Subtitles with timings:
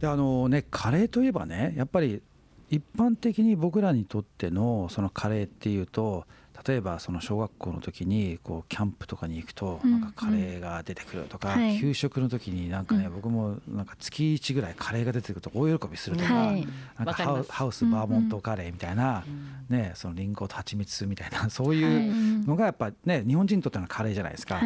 [0.00, 2.22] であのねカレーといえばねやっぱり
[2.70, 6.26] 一般的に僕らにとってのそのカレーっていうと
[6.66, 16.64] 例えばその小学校の時にこうキャンプとかに行くとなんかカレーが出てくるとか、給食の時になんかね、僕もなんか月1ぐらいカレーが出てくると大喜びするとか,、なん
[17.04, 19.24] かハウスバーモントカレーみたいな、
[19.68, 24.60] ね、そのリンゴと蜂蜜みたいな そういうのがやっぱね日本人にとってのカレーじゃないですか。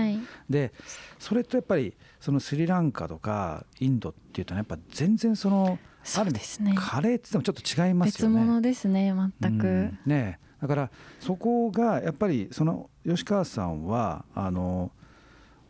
[0.48, 0.72] で
[1.18, 6.74] それとやっぱりそのスリランカとかインドっていうとねやっぱ全然そのそうですね。
[6.76, 8.34] カレーってもちょっと違いますよね。
[8.36, 14.92] 別物ですね全く、うん、ねだからそこがやっぱりその吉川さんはあの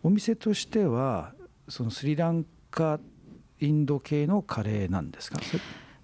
[0.02, 1.32] お店としては
[1.68, 3.00] そのスリランカ
[3.60, 5.40] インド系のカレーなんですか？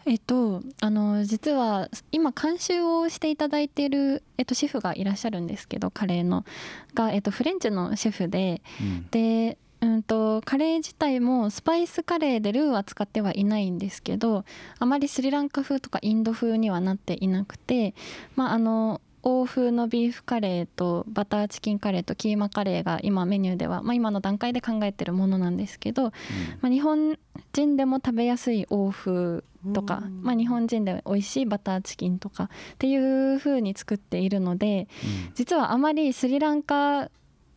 [0.06, 6.46] えっと、あの実は今監修をしていただいている、えっと、シェフがいらっしゃるんですけどカレーの。
[6.94, 14.44] が、えっと、フレンチのシェフで、うん、でうんとカレー自体もスパイスカレーでルーは使ってはいないんですけど
[14.78, 17.94] あまりスリランカ風とかインド風にはなっていなくて、
[18.34, 26.10] まあ、あの欧風のビーフカレーとバターチキンカレーとキーマカレーが今メニューでは、まあ、今の段階で考えてるものなんですけど、うん、
[26.60, 27.18] まあ、日本
[27.52, 29.42] 人でも食べやすい欧風
[29.74, 32.96] とか、まあ、日本人で美味しいバターチキンとかってい
[33.34, 34.88] う風に作っているので、
[35.28, 37.10] うん、実はあまりスリランカ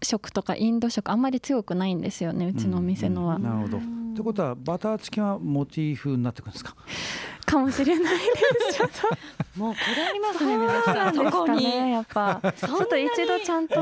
[0.04, 3.36] 食とかインド食あんまり強くないんですよねうちのお店のは。
[3.36, 3.78] うんうん、なるほど。
[3.78, 3.82] っ
[4.14, 6.76] てことはバターチキンはモチーフになってくるんですか？
[7.45, 8.22] かもしれないで
[8.72, 9.59] す。
[9.59, 11.16] もうこだわりますね皆さん。
[11.16, 12.39] そこにやっぱ。
[12.56, 13.81] ちょっと一度ちゃんと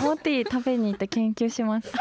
[0.00, 1.92] モティ食べに行って研究します。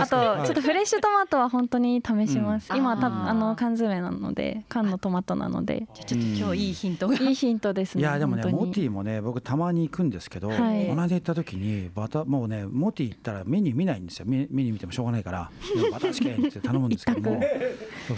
[0.00, 15.50] あとちょっとフレッシュトマトは本当に試します、うん、今たあの缶詰なので缶のトマトなのでちょっと今日いいヒントいいヒントですねいやでもねモティもね僕たまに行くんですけど、はい、同じ行った時にバタもうねモティ行ったらメニュー見ないんですよメニュー見てもしょうがないから
[15.92, 17.42] バターチキンって頼むんですけども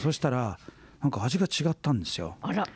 [0.03, 0.59] そしたら
[1.03, 2.37] なんか味が違ったんですよ。
[2.43, 2.67] あら。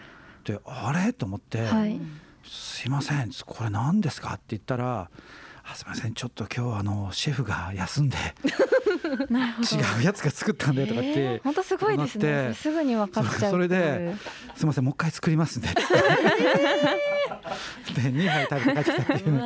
[0.44, 1.12] であれ？
[1.12, 2.00] と思って、はい、
[2.44, 3.30] すいません。
[3.46, 5.10] これ何ですか?」って言ったら
[5.64, 6.14] 「あすいません。
[6.14, 12.54] ちょっと今日あのシェフが休んで 違うやつが作ったんで」とかって本当すごいですね。
[12.54, 14.14] すぐに分かっちゃうそれで
[14.56, 14.84] 「すいません。
[14.84, 15.76] もう一回作りますん で」で
[18.10, 19.42] 2杯食べて帰ってきたっていう。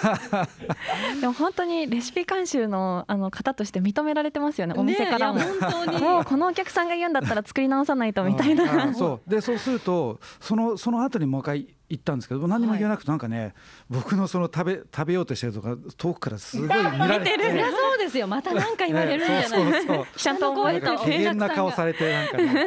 [1.20, 5.44] でも本当にレシピ監修のあの方として認められてますよねお店からも、ね、
[6.00, 8.94] もうこのお客さんが言うんだったら作り直さないとみたいな。
[8.94, 9.30] そう。
[9.30, 13.52] でそうするとそのその後にもう一回行ったんですけど何も言わなくてなんかね、はい、
[13.90, 17.36] 僕のその食べ食べようとしてるとか遠くからすごい見られて。
[17.36, 17.60] る。
[17.70, 18.28] そうですよ。
[18.28, 22.66] また何か言われるんじゃないですかちゃんと覚えと機嫌な顔されてなんかね。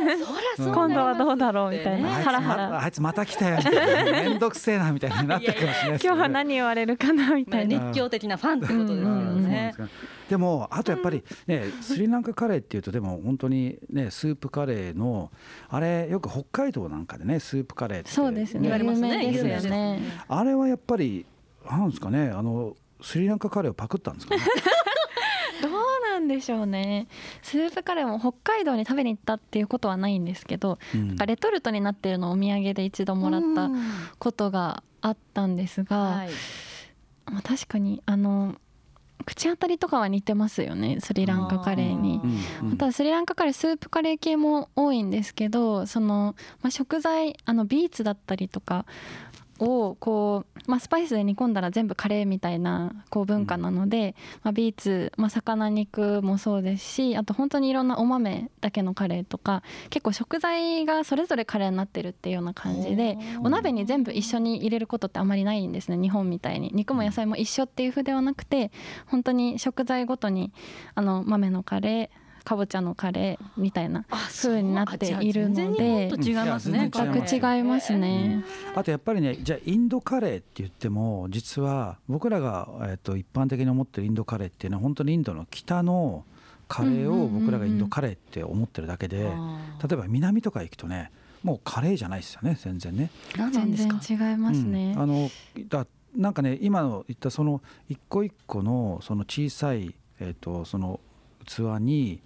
[0.57, 2.81] 今度はどうだろうみたいな、ハラハラ。
[2.83, 4.12] あいつまた来たよみたいな。
[4.12, 7.79] 面倒くせえなみたいになってかもしれない今日は何言われるかなみたいな。
[7.79, 9.73] 熱狂的なファンってことですよね
[10.29, 15.31] でもあとやっぱりねスリランカカレーっていうとでも本当にねスープカレーの
[15.69, 18.69] あれよく北海道なんかでねスープカレーってそうですね。
[18.69, 20.01] 有名ですよね。
[20.28, 21.25] あれはやっぱり
[21.69, 24.41] なんですかねあのスリランカカレーをパクったんですかね？
[25.62, 25.72] どう
[26.12, 27.07] なんでしょうね。
[27.41, 33.69] スープカレーも北海道に食べに行ったっていうことはないんですけど、うん、レトルトになってるのをお土産で一度もらった
[34.19, 36.29] ことがあったんですが、はい、
[37.25, 38.56] まあ、確かにあの
[39.25, 42.22] 口当たりとかは似てますよねスリランカカレーに。
[42.73, 48.85] あとはスリランカカレースープカレー系も多いんですけどその、まあ、食材あのビーツだったりとか
[49.63, 66.72] をこう、まあ、スパイスで煮込んだら全部カレーみたいなこう文化なので、まあ、ビーツ、まあ、魚肉もそうですしあと本当にいろんなお豆だけのカレーとか結構食材がそれぞれカレーになってるっていうような感じでお鍋に全部一緒に入れることってあまりないんですね日本みたいに。
[66.74, 68.72] 肉も野菜も一緒っていう風ではなくて
[69.06, 70.51] 本当に食材ごとに
[70.95, 78.44] あの豆のカレーかぼちゃのカレーみたいな風になっているので全然違いますね全く違いますね、
[78.74, 86.25] うん、あとやっぱりねじゃあインドカレーって言っても実は僕らが、えー、と一般的に思ってるインドカレーっていうのは本当にインドの北の
[86.68, 89.30] カレーを僕らがインドカレーって思ってるだけで、例
[89.92, 91.12] えば南とか行くとね
[91.44, 93.12] もうカレーじゃないですよね全然ね。
[93.36, 93.88] 全然
[94.31, 94.94] 違いますね。
[94.96, 95.30] うん、あの
[95.68, 95.86] だ
[96.16, 101.00] なんかね今の言ったその一個一個のその小さいえっ、ー、とその
[101.46, 102.22] 器に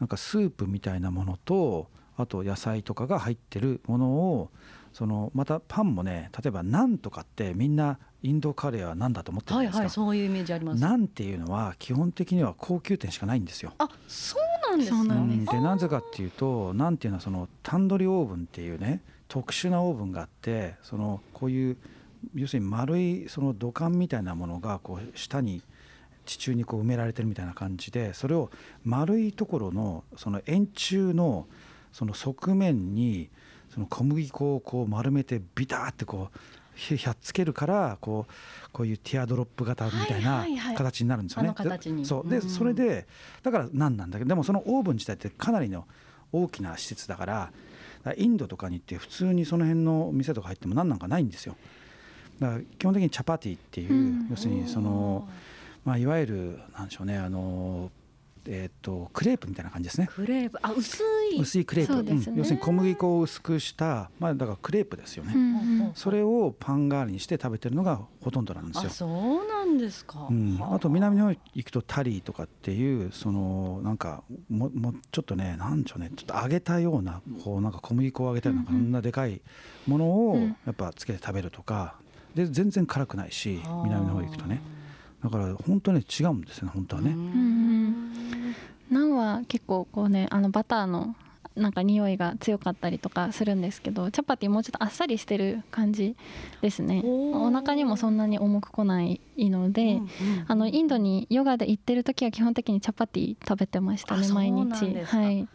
[0.00, 4.50] なんかスープみたいなものとあと野菜とかが入ってるものを
[4.92, 10.80] そのまたパンもね例えばナンとかってみんなインドカレーは何だと思ってるんですか、はいはい、そういうイメージあります。
[10.80, 13.72] ナンっていうのは基本的には高級店しかないんですよ。
[13.78, 21.76] あそうなんですね、うん、でなぜかっていうとナンっていうのはそのタンドリオーブンっていうね特殊なオーブンがあってそのこういう
[22.34, 25.62] 要するに丸いその土管みたいなものがこう下に
[26.24, 28.50] 地中にこう埋められてるみたいな感じでそれを
[28.84, 31.46] 丸いところのその円柱の
[31.92, 33.28] その側面に
[33.72, 36.38] その小麦粉をこう丸めてビターってこう
[36.74, 41.48] ひひゃっつけるからこうこういうティアドロップ型みたいな形になるんですよね。
[42.04, 42.28] そう。
[42.28, 42.48] でうん。
[42.48, 43.06] それで
[43.42, 45.86] だからなんなんだけどでもそのオーブン自体ってかなりの
[46.32, 47.52] 大きな施設だから
[48.16, 51.56] インドとかに行って普通にその辺の店とか入っても何なんかないんですよ。
[52.40, 54.28] だから基本的にチャパティっていう、うん。
[54.30, 55.28] 要するにその、
[55.84, 57.90] まあ、いわゆるなんでしょうねあの、
[58.46, 60.08] えー、とクレープみたいな感じですね。
[60.12, 60.58] クレープ。
[60.62, 61.02] あ薄
[61.32, 61.40] い。
[61.40, 62.12] 薄いクレープ、ね。
[62.12, 62.36] うん。
[62.36, 68.82] 要するに小麦粉を薄くした、まあ、だからクレープですよね、うんうんそれをパン代わりにして食べてるのがほとんどなんですよ。
[68.86, 70.78] あそうなんですか、うん、はあ。
[70.78, 76.10] と南の方行くとタリーとかっていうそのなんかももちょっとねなんでしょうね。
[76.16, 79.42] ちょっと揚げたようなこうなんか小麦粉を揚げたようなこんなでかい
[79.86, 80.56] ものをうん。
[80.64, 81.96] やっぱつけて食べるとか。
[82.34, 84.62] で全然辛くないし南の方行くとね
[85.22, 87.10] だから本当に違うんですよね本当はね。
[87.12, 88.12] ん。
[88.90, 91.14] ナンは結構こうねあのバターの
[91.56, 96.16] なんか匂いが強かったりとかするんですけどチャパティもうちょっとあっさりしてる感じ
[96.60, 97.02] ですね。
[97.04, 100.00] お腹にもそんなに重くこないので、
[100.46, 104.94] あのインドにヨガで行ってる時は基本的にチャパティ食べてましたね毎日。
[105.04, 105.48] はい。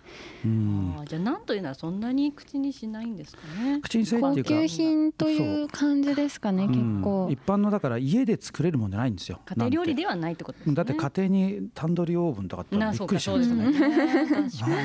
[0.45, 0.95] うん。
[1.05, 3.79] じゃあなんというのはそんなに口にしないんですかね。
[3.81, 6.69] 口にせいっていうか高級品という感じですかねうん。
[6.69, 7.27] 結構。
[7.31, 10.75] 一般のだから家で作れるもんじゃないんですよ家庭料理ではないってことですね。
[10.75, 13.63] だって家庭にタンドリーオーブンとかあったらなびっくりしまですね。
[13.63, 13.71] なん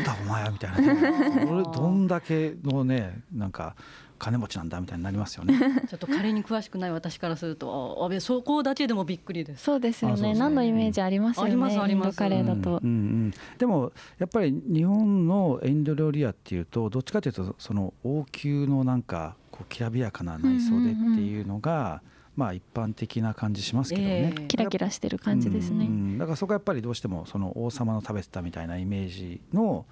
[0.05, 1.47] だお前はみたいなね。
[1.51, 3.75] 俺どんだけのねなんか
[4.23, 5.59] 金持ちなんだみたいになりますよね。
[5.91, 9.65] ちょっとカレーに詳しくない私からするとああべそこだけでもびっくりです。
[9.65, 10.33] そうですよね。
[10.33, 10.39] ね。
[10.39, 12.17] 何のイメージありますよありまねすあります。
[12.17, 12.79] カレーだと。
[12.83, 13.33] うんうんうん。
[13.59, 22.01] でもやっぱり日本のインド料理屋っていうとどっちかというとその王宮のなんかこうきらびやかな内装でっていうのが、
[22.37, 24.35] まあ一般的な感じしますけどね。
[24.39, 24.47] ええ。
[24.47, 25.87] キラキラしてる感じですね。
[25.87, 25.93] うん。
[25.93, 26.19] うん。
[26.19, 29.85] だからそこはやっぱりどうしてもその王様の食べてたみたいなイメージの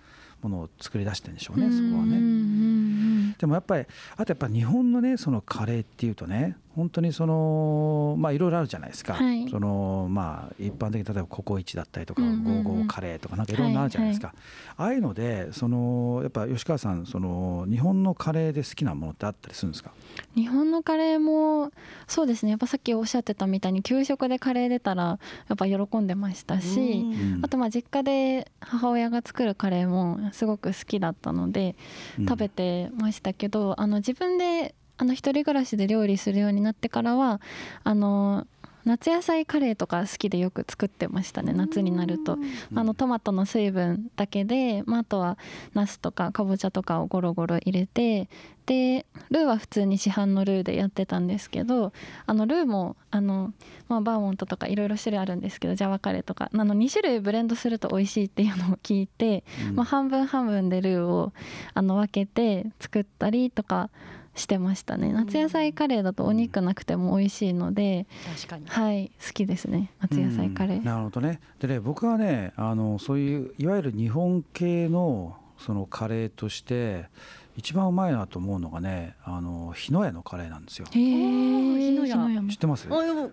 [0.42, 3.09] ものを作り出してるんでしょうねそこはね。
[3.38, 3.86] でもやっぱり
[4.16, 9.48] あとやっぱ日本のねそのカレーっていうとね本当にそのまあいろいろあるじゃないですか、はい。
[9.48, 12.64] そのまあ一般的に例えばココイチだったりとか、うんうんうん。
[12.64, 14.34] ゴーゴーカレーとかなんかいろんなあるじゃないですか、
[14.76, 19.90] ああいうのでそのやっぱ吉川さんその日本のカレーで好きなものってあったりするんですか？
[20.34, 21.72] 日本のカレーも
[22.06, 22.50] そうですね。
[22.50, 25.18] やっぱさっきおっしゃってたみたいに給食でカレー出たら
[25.48, 27.40] やっぱ喜んでましたし、うん。
[27.42, 31.74] あとまあ実家で母親が作るカレーもすごく好きだったので
[32.18, 32.26] うん。
[32.26, 37.40] 食べてましたけど、あの自分であの一人暮らしで料理するようになってからは
[37.84, 38.46] あの
[38.84, 42.38] 夏野菜カレーとか好きでよく作ってましたね夏になると。
[42.74, 45.38] あのトマトの水分だけで、まあ、あとは
[45.74, 48.28] ナスとかかぼちゃとかをゴロゴロ入れて
[48.66, 51.92] でルーは普通に市販のルーでやってたんですけど
[52.26, 53.52] あのルーもあの、
[53.88, 56.50] まあ、バーモントとかいろいろ種類あるんですけどジャワカレーとか。
[56.52, 59.76] あの2種類ブレンドすると美味しいっていうのを聞いて、うん。
[59.76, 61.32] まあ、半分半分でルーを
[61.74, 63.90] あの分けて作ったりとか
[64.34, 65.12] してましたね。
[65.12, 68.66] 夏野菜カレーだとお肉なくても美味しいので、確かに。
[68.66, 69.90] はい好きですね。
[70.00, 70.78] 夏野菜カレー。
[70.78, 70.84] うん。
[70.84, 71.40] なるほどね。
[71.58, 77.06] でね僕はねあのそういういわゆる日本系のそのカレーとして
[77.56, 80.86] 一番うまいなと思うのがねあの日野屋のカレーなんですよ。
[80.90, 81.78] へー。
[81.78, 82.48] 日野屋も。
[82.48, 82.88] 知ってます？
[82.90, 83.30] あでも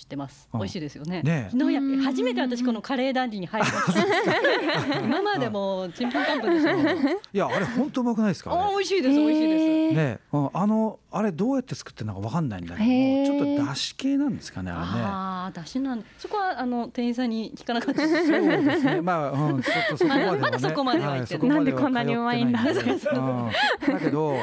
[0.00, 0.48] 知ってます。
[0.54, 0.60] うん。
[0.60, 1.20] 美味しいですよね。
[1.22, 1.50] ねえ。
[1.50, 2.00] 日野屋うん。
[2.00, 8.50] 初めて私このカレー団地に入りました今までもちんぷんかんぷんでしたいやあれ本当うまくないですか？
[8.50, 8.62] あれ。
[8.62, 9.94] あ美味しいです美味しいです。
[9.94, 18.32] ねうんあのあれどうやって作ってるのかわかんないんだけどちょっとだし系なんですかねあああだしなんそこはあの店員さんに聞かなかったです。
[18.32, 19.00] れねそうですね。
[19.02, 22.64] まあ、うん、ちょっとそこまでまだそこまでは行ってなんでこんなにうまいんだ。
[22.64, 24.36] だけど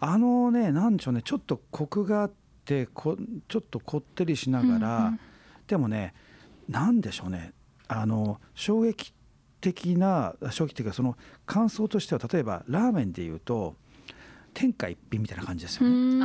[0.00, 1.20] あのねなんでしょうね。
[1.22, 2.43] ちょっとコクがあって
[2.92, 3.16] こ
[3.48, 5.20] ちょっとこってりしながら、うんうん。
[5.66, 6.14] でもね
[6.68, 7.52] なんでしょうね。
[7.86, 9.12] あの衝撃
[9.60, 11.16] 的な衝撃的なその
[11.46, 13.76] 感想としては例えばラーメンでいうと
[14.52, 15.94] 天下一品みたいな感じですよね。
[16.16, 16.20] ね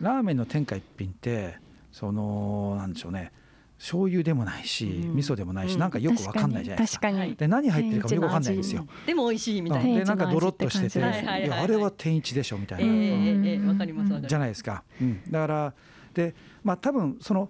[0.00, 1.58] ラーメンの天下一品って
[1.92, 3.32] そのなんでしょうね
[3.80, 5.16] 醤油でもないし、うん。
[5.16, 5.80] 味噌でもないし、うん。
[5.80, 7.08] なんかよくわかんないじゃないですか。
[7.08, 8.86] 確かにで何入ってるかもよくわかんないんですよ。
[9.06, 9.88] でも美味しいみたいな。
[9.88, 9.98] うん。
[10.00, 11.02] でなんかドロッとしてて、い。
[11.02, 14.84] やあれは天一でしょみたいな、えええわかりますじゃないですか。
[15.00, 15.74] うん、だから
[16.12, 17.48] でまあ多分その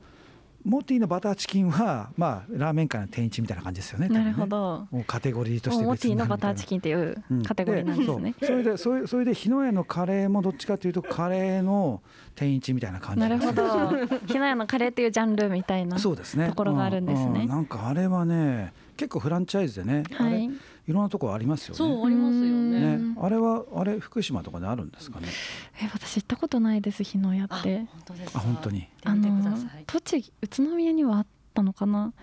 [0.65, 4.09] モーティーのバターチキンはまあラーメン界の天一みたいな感じですよね。
[4.09, 4.87] なねるほど。
[4.91, 8.35] もうカテゴリーとしてモーティのバターチキンっていうカテゴリーなんですね。
[8.41, 12.03] そうそれでそれそれで日野屋のカレーもどっちかというとカレーの
[12.35, 13.91] 天一みたいな感じなるほど。
[14.27, 15.99] ひなやのカレーっていうジャンルみたいな。
[15.99, 20.45] そうですねところがあるんですねううなんかあれはね結構フランチャイズでね、あれはい。
[20.45, 21.79] いろんなところありますよね。
[21.79, 22.99] そうありますよね。
[22.99, 23.17] ね。
[23.21, 25.29] あれはあれ福島とかであるんですかね？
[25.83, 27.79] え私行ったことないです日野屋あって。
[27.79, 28.39] 本当ですか？
[28.41, 28.89] あ本当に。
[29.05, 29.85] 行ってみてください。
[29.87, 32.15] 栃木宇都宮にはあっったのかな、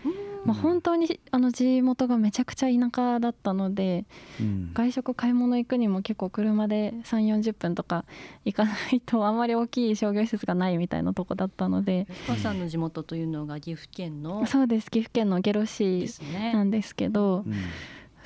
[0.45, 4.05] まあ、本当にあの地元がめちゃくちゃ田舎だったので、
[4.39, 8.05] うん、外食買い物行くにも結構車で3 4 0分とか
[8.45, 12.07] 行かないとあんまり大きい商業施設がないみたいなとこだったので。
[12.29, 14.89] お母さんの地元というのが岐阜県のそうです。
[14.89, 16.07] 岐阜県の下呂市
[16.53, 17.43] なんですけど。
[17.45, 17.53] うん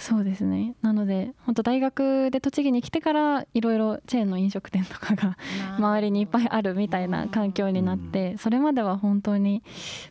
[0.02, 0.74] そうですね。
[0.82, 5.38] なので本当大学で栃木に来てからいろいろチェーンの飲食店とかが
[5.78, 9.62] 周りにいっぱいあるみたいな環境になってそれまでは本当に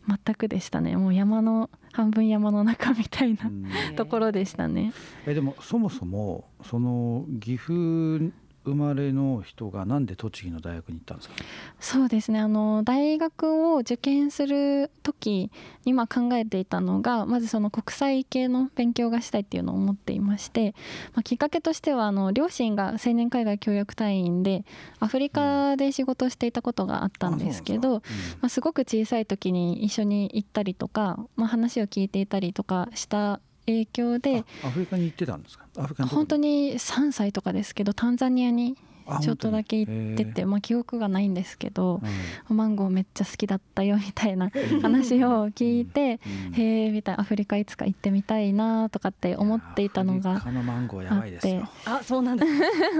[0.07, 0.95] 全くでしたね。
[0.95, 3.51] もう山の半分山の中みたいな
[3.97, 4.93] ところでしたね。
[5.27, 8.31] えでもそもそもその岐阜
[8.63, 11.35] 生まれの人がなんで栃木の大学に行ったんですか？
[11.79, 12.39] そうですね。
[12.39, 15.51] あの大学を受験する時
[15.85, 20.75] にま考えていたのがまずその国際系の勉強がしたいっていうのを思っていまして、
[21.13, 24.63] まあ、きっかけとしてはあの両親が青年海外協力隊員で
[24.99, 28.01] アフリカで仕事をしていたことがあったんですけど、うん、
[28.41, 33.39] まあ、すごく小さい時に一緒に行ったりとか、まあ、話を聞いていたりとかした
[33.71, 35.65] 影響でアフリカに行ってたんですか？
[35.77, 38.77] アフリカ本当に3歳とかですけどタンザニアに
[39.19, 42.01] ちょっとだけ行ってて、まあ、記憶がないんですけど、
[42.49, 44.49] うん、マンゴーめっちゃ好きだったよみたいな
[44.81, 52.51] 話を聞いて、うん、へえみたいなアフリカいつか行ってみたいなとかって思っていたのがあってあそうなんです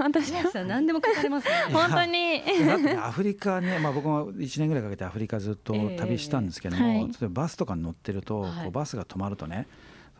[0.02, 2.42] 私は何でも書かれます、ね、 本当に。
[2.66, 7.02] だってアフリカね、まあ、僕も1年ぐらいかけてアフリカずっと旅したんですけども、えー。
[7.02, 9.66] はい、例えばバスとかに乗ってると、こうバスが止まるとね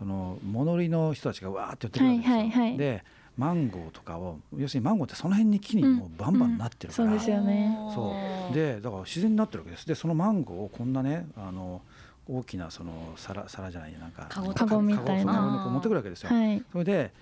[0.03, 2.37] その物売りの人たちがわーって寄ってくるわけですよ。
[2.37, 3.05] はいはいはい、で
[3.39, 7.13] マンゴーとかを要するにマンゴーってその辺に木にもうバンバンなってるから、うん。
[7.13, 7.79] うん、そうですよね。
[7.95, 8.17] そ
[8.51, 8.55] う。
[8.55, 9.87] でだから自然になってるわけです。
[9.87, 11.83] でそのマンゴーをこんなねあの
[12.29, 15.33] 大きなその皿皿じゃないなんかカゴみたいな。
[15.35, 17.13] カゴ持ってくるわけですよ、はい、それで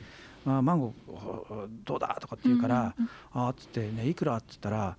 [0.46, 4.96] あマンゴーどうだとかって言うから、うんうん、あっつってねいくらって言ったら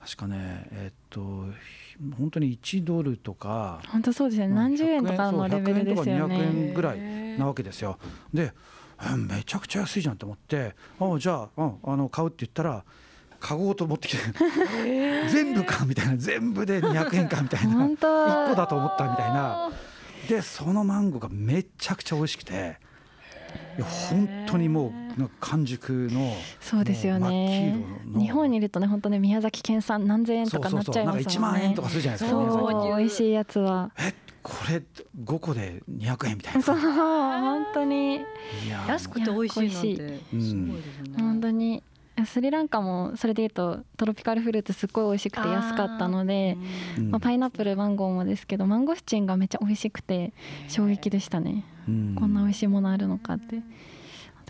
[0.00, 1.46] 確かねえっと
[2.18, 4.48] 本当に1ドルとか本当そうですね。
[4.48, 6.36] 何十円とかのレベルですよね。
[6.36, 7.98] 200円ぐらいなわけですよ。
[8.32, 8.52] で
[9.16, 12.84] めちゃくちゃ安いじゃんと思ってあじゃあ,、うん、あの買うって言ったら
[13.40, 14.22] 買おうと思ってきて
[15.28, 19.70] 全部かみたいな全部で200円かみたいな1個だと思ったみたいな。
[20.28, 22.78] でそのマンゴーがめちゃくちゃ美味しくて。
[23.78, 27.76] いや本当にもう完熟のそうですよね。
[28.16, 31.24] 日本にいるとね本当ね宮崎県産何千円とかなっちゃいますもんね。
[31.24, 31.52] そうそうそう。
[31.52, 33.90] なんか1万円とかするじゃないですかそう美味しいやつは。
[33.98, 34.82] えこれ
[35.24, 36.62] 5個で200円みたいな。
[36.62, 38.20] そう本当に。
[38.88, 41.82] 安くて美味しいなんてすごいですね、本当に
[42.26, 46.56] スリランカもそれでいうとトロピカルフルーツすっごい美味しくて安かったので
[47.10, 50.32] まあ、パイナップルマンゴーもですけどマンゴスチンがめっちゃ美味しくて
[50.68, 51.64] 衝撃でしたね。
[51.86, 53.56] こんな美味しいものあるのかって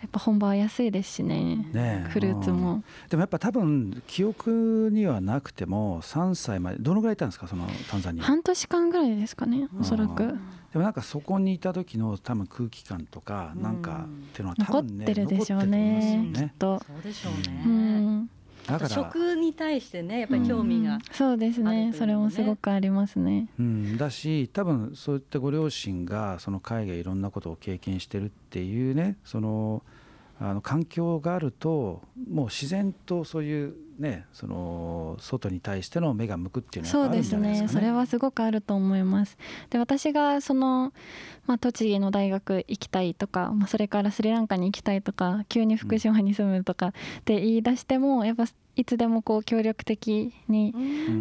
[0.03, 1.65] やっぱ本場は安いですしね。
[1.73, 2.83] ねフルーツも。
[3.09, 8.25] でもやっぱ多分記憶にはなくても3歳までどのぐらいいたんですかそのタンザニア？
[8.25, 10.27] 半年間ぐらいですかねおそらく。
[10.73, 16.33] でもなんかそこにいた時の多分空気感とかなんかっていうのは多分ね残ってるでしょうねね。
[16.35, 16.83] きっと。
[16.85, 18.31] そうでしょうね、うん
[18.88, 21.92] 食に対してねやっぱり興味が、うん、そうですね。
[21.97, 29.83] それもすごくありますね、うん、だし多分そういったご両親がその海外いろんなことを経験してるっていうねその
[30.40, 37.65] あの環境があるともう自然とそういうねその外に対しての目が向くっていうのはあるんじゃないですかね。
[37.65, 39.39] そうですねそれはすごくあると思います。
[39.71, 40.93] で私がその、
[41.47, 46.93] まあ、栃木の大学行きたいとか、まあ、それからスリランカに行きたいとか急に福島に住むとかっ
[47.25, 50.75] て言い出してもやっぱいつでもこう協力的に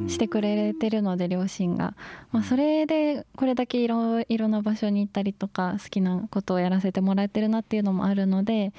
[0.07, 1.95] してくれてるので、両親が、
[2.31, 8.71] まあ、それでこれだけいろいろな場所に行ったりとか好きなことをやらせてもらえてるなっていうのもあるので、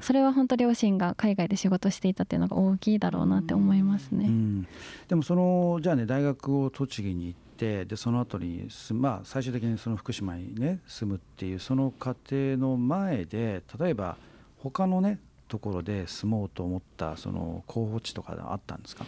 [0.00, 4.66] それは本当両親が海外で仕事していたっていうのが大きいだろうなって思いますね。
[5.08, 14.16] でもそのじゃあね大学を栃木に行ってでその後にまあ最終的にその福島にね住むっていうその過程の前で例えば
[14.58, 15.18] 他のね
[15.48, 19.06] ところで住もうと思ったその候補地とかあったんですか？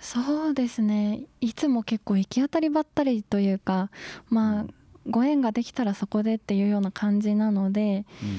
[0.00, 1.22] そうですね。
[1.40, 3.90] いつも結構行き当たりばったりというか
[4.28, 4.74] まあ、うん、
[5.08, 8.38] ご縁ができたらそこでっていうような感じなので、うん、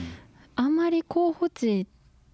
[0.55, 1.87] あんまり候補地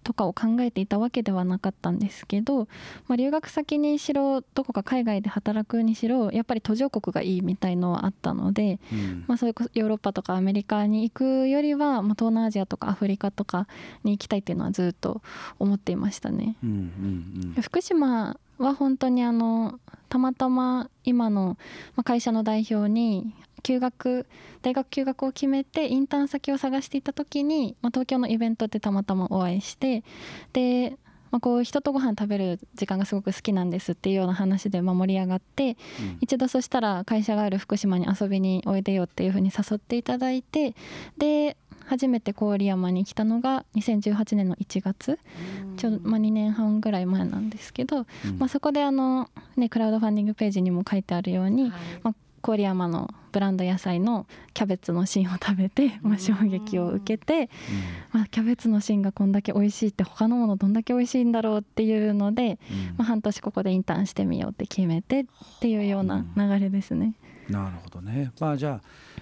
[0.04, 2.68] とかを考えていたわけではなかったんですけど、
[3.08, 13.68] まあ、留学先にしろどこか海外で働くにしろやっぱり途上国がいいみたいのはあったので、うん、まあ、そういうヨーロッパとかアメリカに行くよりは、まあ、東南アジアとかアフリカとか
[14.04, 15.22] に行きたいっていうのはずっと
[15.60, 16.58] 思っていましたね。
[16.64, 19.80] うんうんうん、福島は本当にあの
[20.10, 21.58] たまたま今の
[22.04, 24.28] 会社の代表に休学
[24.62, 30.04] 大学休学を決めてインターン先を探していた時に、まあ、東京のイベントでたまたまお会いして
[30.52, 30.98] で、
[31.32, 40.76] まあ、こう人とご飯食べる時間がすごく好きなんですっていうような話でまあ盛り上がって、うん、一度そしたら会社がある福島に遊びにおいでよっていうふうに誘っていただいて
[41.18, 45.20] で初めて郡山に来たのが2018年の1月
[45.78, 51.72] ちょ、まあ、2年半ぐらい前なんですけど、うん、まあ、そこであの、ね、クラウドファンディングページにも書いてあるように、はい、
[52.04, 57.50] まあ、郡山のブランド野菜のキャベツの芯を食べて、まあ、衝撃を受けて、
[58.12, 62.60] まあ、キャベツの芯がこんだけ美味しいって他のものどんだけ美味しいんだろうっていうので、
[62.98, 65.26] まあ、半年ここでインターンしてみようって決めてっ
[65.62, 67.16] ていうような流れですね。
[67.50, 68.82] なるほどね、まあ、じゃ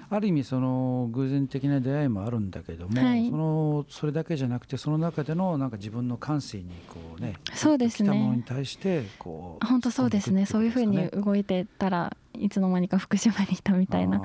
[0.10, 8.12] あある意味その偶然的な出会いもあるんだけども、はい、そのそれだけじゃなくてその中でのなんか自分の感性にこうねそうですね。
[8.12, 10.46] ものに対してこう本当そうですね。
[10.46, 14.22] そういうふうに動いてたらいつの間にか福島にいたみたいな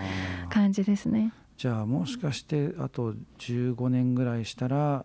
[0.50, 1.32] 感じですね。
[1.56, 5.04] じゃあもしかしてあと15年ぐらいしたら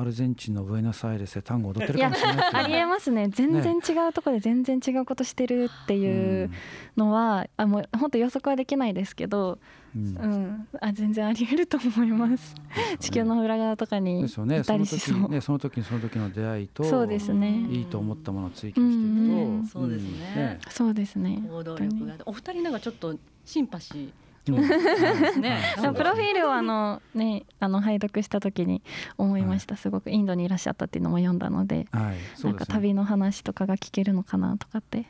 [0.00, 3.28] アルゼンチンのブエノスアイレスで単語踊ってるかもしれないありえますね。
[3.28, 6.50] 全然違うところで全然違うことしてるっていう
[6.96, 9.58] のは、ね、あもう本当予測はできないですけど、
[9.96, 14.28] うん、うん、あ全然ありえると思います、ね、地球の裏側とかにい
[14.64, 15.28] たりしそう。
[15.28, 17.66] ねその時にその時の出会いとそうですね。
[17.70, 21.42] いいと思ったものを追求していくと、うんうん、そうですね、そうですね。
[21.48, 24.12] 行動力がお二人なんかちょっとシンパシーね、
[24.56, 28.82] プロフィールをあの、ね、あの拝読した時に
[29.16, 35.06] 思いました、すごくインドにいらっしゃったっていうのも読んだので,、はい、なんか旅の話とかが聞けるのかなとかって。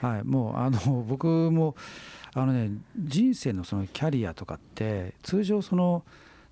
[0.00, 1.76] はい、もうあの僕も
[2.34, 6.04] あの、 ね、人生のそのキャリアとかって通常その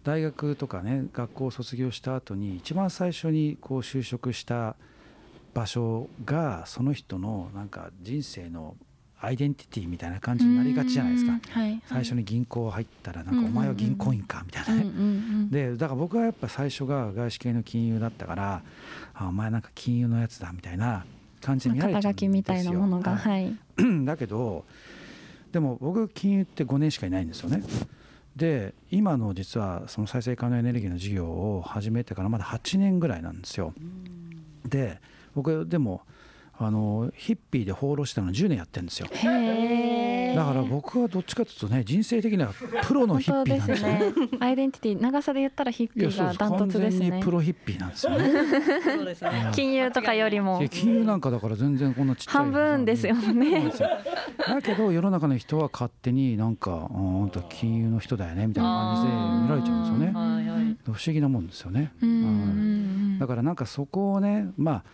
[0.04, 4.76] 大学とかね学校を卒業した後に一番最初にこう就職した
[5.54, 8.76] 場所がその人のなんか人生の
[9.21, 18.63] アイデンティティみたいな感じになりがちじゃないですか、はいはい、最初に銀行入ったらなんかお前は銀行員かみたいなね、でだから僕はやっぱ最初が外資系の金融だったから
[19.15, 21.05] あお前なんか金融のやつだみたいな
[21.41, 22.31] 感じに見られちゃうんですよ。
[22.31, 23.57] みたいなものが、はい、
[24.05, 24.64] だけど
[25.53, 27.62] でも僕金融って5年しかいないんですよね。
[28.37, 33.75] で今の実はその再生可能エネルギーの事業を始めてからまだ8年ぐらいなんですよ。
[34.64, 35.01] で
[35.35, 36.03] 僕でも
[36.61, 39.07] あのヒッピーで放浪したの10年やってるんですよ。
[39.09, 42.53] だから僕はどっちかというとね人生的には
[42.85, 43.88] プロのヒッピーなんですよ。
[43.88, 44.12] ね。
[44.40, 47.21] アイデンティティ長さで言ったらヒッピーがダントツですね。
[47.23, 49.51] プロヒッピーなんですよね。
[49.53, 50.61] 金融とかよりも。
[50.68, 52.35] 金融なんかだから全然こんなちっちゃい。
[52.35, 53.73] 半分ですよね。
[54.47, 56.94] だけど世の中の人は勝手になんかあ
[57.25, 60.77] んた金融の人だよねみたいな感じで見られちゃうんですよね。
[60.85, 61.92] 不思議なもんですよね。
[63.21, 64.85] だからなんかそこをねまあ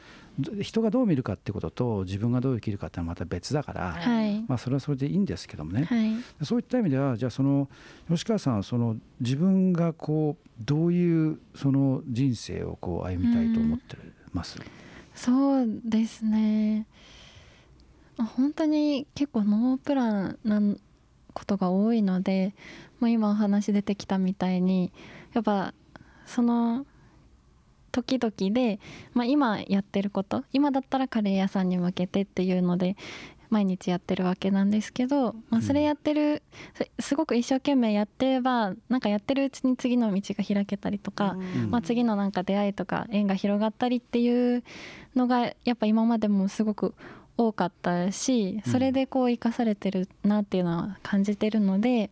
[0.60, 5.96] 人がどう見るかってことと自分がどう生きるかってのはまた別だから、はい、まあ、それはそれでいいんですけどもね、は
[6.42, 7.68] い、そういった意味ではじゃあその
[8.08, 13.96] 吉川さんはその自分がこうどういうその人生をこう歩みたいと思って
[14.32, 14.64] ます、うん、
[15.14, 16.86] そうですね。
[18.16, 20.60] 本当に結構ノープランな
[21.32, 22.54] ことが多いので、
[23.00, 24.92] まあ、今お話出てきたみたいに
[25.32, 25.74] やっぱ
[26.26, 26.86] その
[27.94, 28.80] 時々で、
[29.12, 32.96] まあ、今やってること今だったらカレー屋さんに向けてっていうので
[33.50, 36.42] 毎日やってるわけなんですけど、まあ、それやってる、
[36.98, 41.36] すごく一生懸命やってればなんかやってるうちに次の道が開けたりとか、
[41.70, 44.64] まあ、次のなんか出会いとか縁が広がったりっていう
[45.14, 46.96] のがやっぱ今までもすごく
[47.36, 52.10] 多かったしそれでこう生かされてるなっていうのは感じてるので、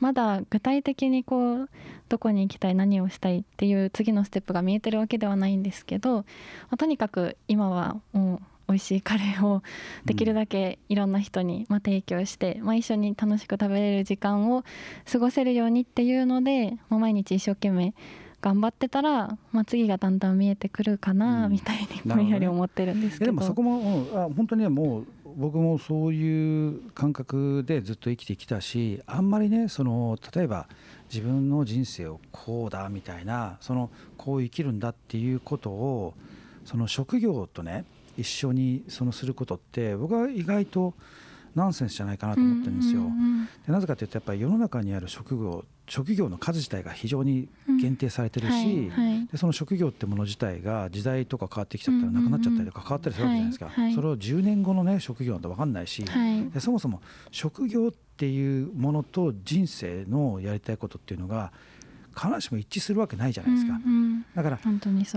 [0.00, 1.70] まだ具体的にこう
[2.08, 6.24] どこに行きたい何をしたいっていう次のステップが見えてるわけではないんですけど、ま
[6.70, 9.62] あ、とにかく今はもう美味しいカレーを
[10.04, 14.62] できるだけいろんな人にま提供して、まあ、一緒に楽しく食べれる時間を
[15.10, 17.94] 過ごせるようにっていうので、まあ、毎日一生懸命
[18.40, 25.06] 頑張ってたら、まあ、次がだんだん見えてくるかなみたいにぼんやり思ってるんですけど、うん、でもそこもあ本当にもう
[25.38, 30.66] 僕もそういう感覚でずっと生きてきたしあんまりねその例えば
[31.08, 36.14] 自分の人生をこうだみたいなそのこう生きるんだっていうことを
[36.64, 37.84] その職業とね
[38.16, 40.94] 一緒にそのすることって僕は意外と
[41.54, 43.02] ナンセンスじゃないかなと思ってるんですよ。
[43.64, 47.48] でなぜかというとやっぱり世の中にある職業職業の数自体が非常に
[47.80, 48.90] 限定されてるし、
[49.32, 56.04] でその職業ってもの自体が時代とか変わってきちゃったらなくなっちゃったりとか変わったりするわけじゃないですか、それを10年後のね職業なんて分かんないし、
[56.52, 61.52] でそもそも職業っていうものと人生のやりたいことっていうのが
[62.18, 63.74] 必ずしも一致するわけないじゃないですか。
[63.74, 64.24] うんうん。
[64.34, 64.58] だから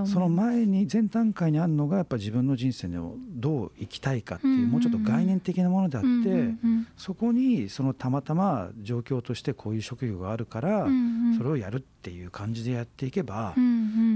[0.06, 4.64] その前に前段階にあるのがやっぱ自分の人生をどう生きたいかっていう、うんうん。
[4.66, 11.38] うんもうちょっと概念的なものであって、うんうんそこにそのたまたま状況としてこういう職業があるから、うんうん。
[11.38, 13.68] それをやるっていう感じでやっていけば、うんう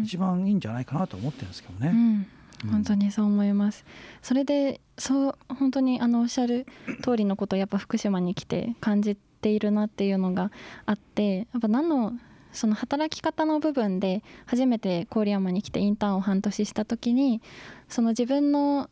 [0.02, 0.04] ん。
[0.04, 1.90] 一番いいんじゃないかなと思ってるんですけどね。
[1.90, 2.28] うん。
[2.66, 2.72] うん。
[2.72, 3.86] 本当にそう思います。
[4.22, 6.66] それでそう本当にあのおっしゃる
[7.04, 10.52] 通りのことをやっぱ福島に来て感じているなっていうのが
[10.86, 12.14] あってやっぱ何の
[12.56, 17.42] その働き方の部分で初めて郡山に来てインターンを半年した時に
[17.90, 18.90] その自分の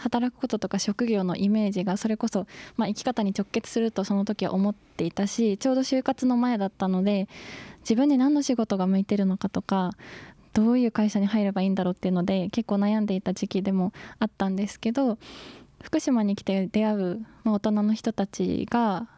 [0.00, 7.28] 働くこととか職業のイメージがそれこそ、まあ、生き方に直結するとその時は思っていたしちょうど就活の前だったので
[7.80, 9.92] 自分に何の仕事が向いてるのかとか
[10.52, 15.18] どういう会社に入ればいいんだろうっていうので結構悩んでいた時期でもあったんですけど
[15.82, 19.08] 福島に来て出会う、まあ、大人の人たちが、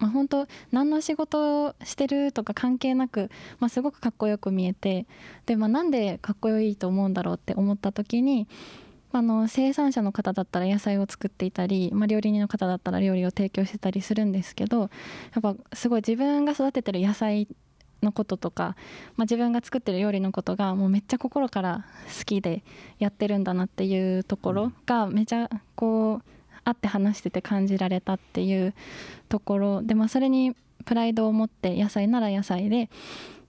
[0.00, 5.06] まあ、本当何の仕事をしてるとか関係なく、まあ、すごくかっこよく見えて
[5.46, 8.48] で、まあ、なんでかっこいいと思うんだろうって思った時に
[9.12, 17.48] あの生産者の方だったら野菜を作っていたり、まあ、料理人の方だったら料理を提供してたりするんですけどやっぱすごい自分が育ててる野菜
[18.02, 18.76] のこととか、
[19.16, 21.84] まあ、自分が作ってる料理のことがもうめっちゃ心から
[22.18, 22.62] 好きで
[22.98, 28.74] やってるんだなっていうところがめちゃこう会って話してて感じられたっていう
[29.28, 32.90] ところで、まあ、それにプライドを持って野菜なら野菜で、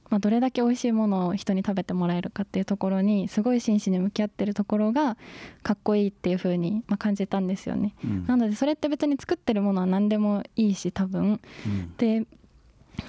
[0.09, 5.17] まあ、どれだけ美味しいものを人に食べてもらえるかっていうところにすごい真摯に向き合ってるところが
[5.63, 7.95] かっこいいっていう風にまあ感じたんですよね。
[8.03, 8.25] うん。
[8.27, 11.39] なのでそれって別に作ってるものは何でもいいし多分。
[11.65, 11.93] うん。
[11.97, 12.25] で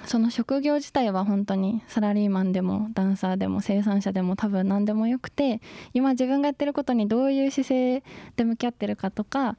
[0.05, 5.61] その職業自体は本当にサラリーマンでもダンサーでも生産者でも多分何でもよくて
[5.93, 8.03] 今自分がやってることにどういう姿勢
[8.35, 9.57] で向き合ってるかとか、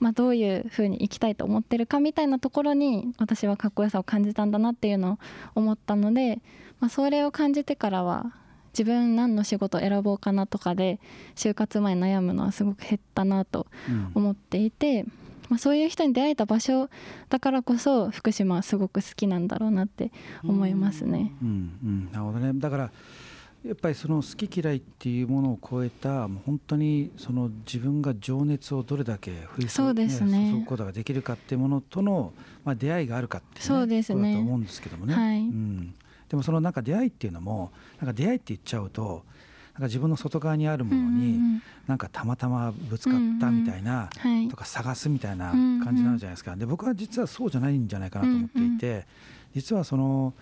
[0.00, 5.18] まあ、どういうふうに生きたいと思ってるかみたいなところに私はかっこよさを感じたんだなっていうのを
[5.54, 6.40] 思ったので、
[6.80, 8.32] まあ、それを感じてからは
[8.72, 11.00] 自分何の仕事を選ぼうかなとかで
[11.36, 13.66] 就活前悩むのはすごく減ったなと
[14.14, 15.04] 思っていて、
[15.48, 16.88] まあ、そういう人に出会えた場所
[17.28, 20.12] だからこそ福島はすごく好きなんだろうなって
[20.44, 21.32] 思いますね。
[21.42, 21.48] うん
[21.84, 22.90] うん、なるほどねだから
[23.64, 30.50] やっぱりその好き嫌いっていうものを超えたもう本当にその自分が情熱をどれだけ降り注そうですね。
[30.52, 32.32] 注ぐことができるかっていうものとの、
[32.64, 34.32] まあ、出会いがあるかっていう,、そうですね。
[34.32, 35.40] だと思うんですけどもね、はい。
[35.40, 35.94] うん、
[36.30, 39.24] でもそのなんか出会いっていうのもなんか出会いって言っちゃうと
[39.74, 44.48] なんか自分の外側にあるものにんなんかたまたまぶつかったみたいな、はい。
[44.48, 49.06] とか探すみたいな感じになるじゃないですか、で僕は実はそうじゃないんじゃないかなと思っていて、
[49.54, 50.32] 実はその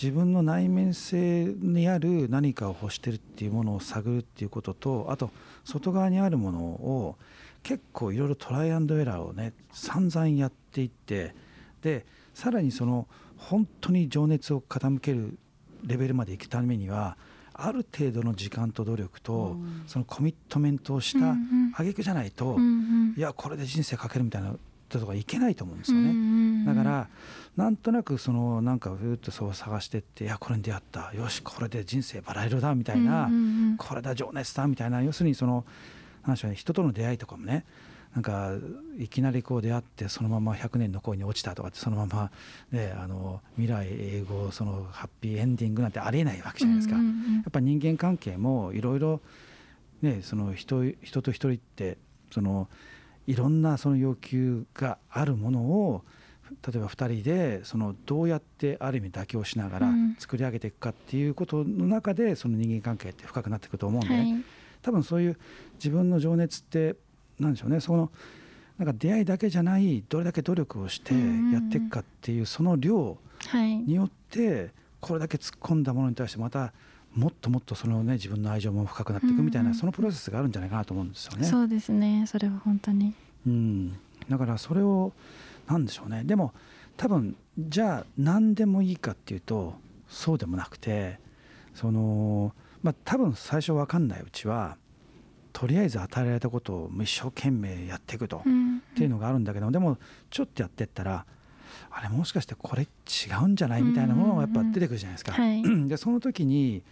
[0.00, 5.30] 自分の内面性にある何かを欲してるっていうものを探るっていうこととあと
[5.64, 7.16] 外側にあるものを
[7.62, 11.34] 結構いろいろトライアンドエラーをね散々やっていって
[11.82, 12.04] で
[12.34, 15.38] さらにその本当に情熱を傾ける
[15.84, 17.16] レベルまで行くためには
[17.58, 19.84] ある程度の時間と努力と、うん。
[19.86, 22.58] そのコミットメントをしたん挙句じゃないと、
[23.16, 24.54] いやこれで人生かけるみたいな
[24.88, 26.64] とこがいけないと思うんですよね。
[26.66, 27.08] だから
[27.56, 31.12] なんとなくそのなんかふーっとそう探してっていやこれに出会った。
[31.14, 33.30] よしこれで人生バラ色だみたいな、
[33.78, 35.02] これだ情熱だみたいな。
[35.02, 35.64] 要するにその
[36.26, 37.64] なんでしょうね人との出会いとかもね
[38.14, 38.52] なんか
[38.98, 42.30] いきなりこう出会ってそのまま100年の恋に落ちたとかってそのまま、
[42.72, 46.96] ね、あの未来英語そのハッピーエンディングなんてありえないわけじゃないですか。
[46.96, 49.20] やっぱ人間関係もいろいろ
[50.00, 51.98] ねその人人と一人って
[52.30, 52.68] その
[53.26, 56.04] いろんなその要求があるものを
[56.66, 60.14] 例えば2人でそのどうやってある意味妥協しながらうん。
[60.18, 64.44] 作り上げていくかっていうことの中でその人間関係って深くなっていくと思うんで、はい。
[64.82, 65.38] 多分そういう
[65.74, 66.94] 自分の情熱って
[67.40, 68.10] なんでしょうねその
[68.78, 71.14] なんか出会いだけじゃないどれだけ努力をして
[71.52, 73.76] やっていくかっていうその量はい。
[73.78, 76.72] によってこれだけ突っ込んだものに対してまた
[77.16, 79.78] もっともっとそのね自分の愛情も深くなっていくみたいうんうなん。
[79.78, 81.46] そのプロセスがあるんじゃないかなと思うんですよね。
[81.46, 83.14] そうですねそれは本当に。
[83.46, 83.98] うん、
[84.28, 85.12] だからそれを
[85.66, 86.24] なんでしょうね。
[86.24, 86.52] でも
[86.96, 89.74] 多分じゃあ何でもいいかっていうと
[90.08, 91.18] そうでもなくて
[91.74, 92.52] その
[92.82, 94.76] まあ多分最初分かんないうちは
[95.52, 98.42] とりあえず与えられたことを一生懸命やっていくと。
[98.44, 98.76] うん。
[98.78, 99.98] っていうのがあるんだけどでも
[100.30, 101.26] ちょっとやってったら
[101.90, 102.86] あれもしかしてこれ違
[103.44, 105.32] うんじゃないみたいなものがやっぱ出てくるじゃないですか。
[105.32, 106.82] はい でその時にい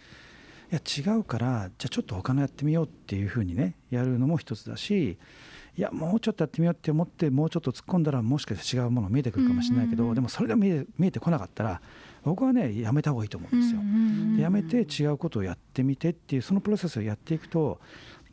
[0.71, 5.17] や違うからじゃあちょっと他のやってみようっていうふうにねやるのも一つだし
[5.77, 11.81] いやもうちょっとやってみようって思ってもうちょっと突っ込んだらもしかして違うもの見えてくるかもしれないけど、うんうんうんでもそれでも見え見えてこなかったら
[12.23, 13.81] 僕はねやめた方がいいと思うんですよ。
[13.81, 17.79] うんうんやめて違うことをやってみてっていうそのプロセスをやっていくと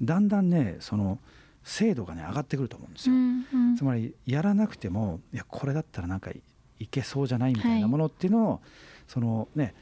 [0.01, 1.19] だんだんねその
[1.65, 3.15] 精度がね上がってくると思うんですよ。
[3.15, 3.77] うんうん。
[3.77, 6.43] つまりやらなくてもいやこれだったらなんかい
[6.79, 8.61] いけそうじゃないみたいなものっていうのを、
[9.07, 9.75] そのね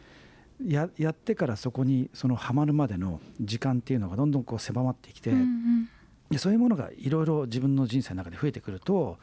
[0.64, 5.88] ややってからそこにそのハマるまでの時間っていうのがどんどんこう狭まってきて、うんうん。
[6.30, 9.18] でそういうものがいろいろ自分の人生の中で増えてくると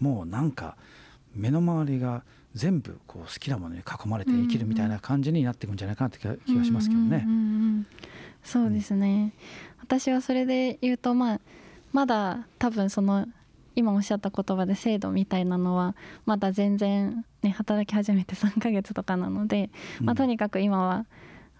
[0.00, 0.76] もうなんか
[1.34, 7.24] 目の周りが全部こう好きなものに囲まれて生きるみたいな感じになっていくんじゃないかなって気がしますけどね。
[7.26, 7.32] うん。
[7.32, 7.86] うんうんうん。
[8.42, 9.32] そうですね、
[9.80, 11.40] 私はそれで言うと、まあ、
[11.92, 13.26] まだ多分その
[13.74, 15.94] 今おっしゃった言葉で制度みたいなのは
[16.26, 21.06] まだ全然、ね、働き始めて3ヶ月とかなので、まあ、とにかく今は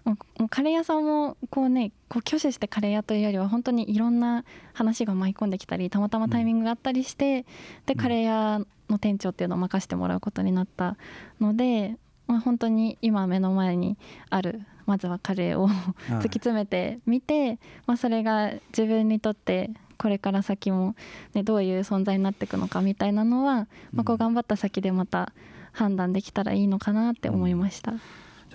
[0.05, 4.43] もうカレー屋さんもこうねこう挙手してカレー屋というよりは本当にいろんな
[4.73, 7.43] 話が舞い込んできたりたまたまタイミングがあったりして、
[7.85, 7.95] でうん。
[7.95, 10.97] カレー屋の店長っていうのを任せてもらうことになった
[11.39, 13.97] ので、まあ、本当に今目の前に
[14.29, 15.75] あるまずはカレーをはい。
[16.15, 19.71] 突き詰めてみて、まあ、それが自分にとって
[20.03, 20.97] これから先も、
[21.33, 25.31] ね、どういう存在になっていくのかみたいなのは、まあ、こう頑張った先でまた
[25.71, 27.93] 判断できたらいいのかなって思いました。
[27.93, 28.01] じゃ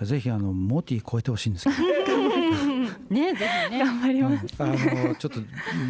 [0.03, 2.17] あぜひあのモティ超えてほしいんですけど、
[3.09, 4.45] ねぜひね頑張ります。
[4.59, 5.39] あのちょっと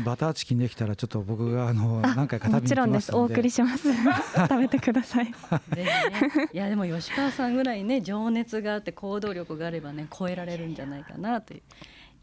[0.05, 3.13] バターチキンできたらちょっと僕があの何回か食べもに行ちろんです。
[3.13, 3.89] お送りします。
[4.33, 5.25] 食べてください。
[5.25, 5.31] ぜ
[5.75, 11.61] ひねいやでも吉川さんぐらいね情熱があって行動力があればね超えられるんじゃないかなという。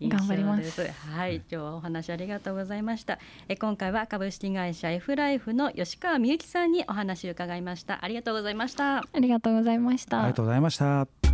[0.01, 3.19] 頑張りますはい、今日はお話ありがとうございました。
[3.49, 8.05] え今回は株式会社 F ライフの吉川美幸さんにお話を伺いました。
[8.05, 8.99] ありがとうございました。
[8.99, 10.19] ありがとうございました。
[10.21, 11.26] ありがとうございました。